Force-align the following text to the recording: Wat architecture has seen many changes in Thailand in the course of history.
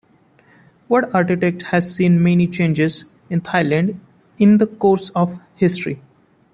Wat 0.87 1.13
architecture 1.13 1.67
has 1.69 1.93
seen 1.95 2.23
many 2.23 2.47
changes 2.47 3.13
in 3.29 3.39
Thailand 3.43 3.99
in 4.39 4.57
the 4.57 4.65
course 4.65 5.11
of 5.11 5.37
history. 5.53 6.01